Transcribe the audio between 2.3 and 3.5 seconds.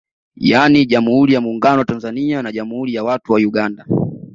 na Jammhuri ya watu wa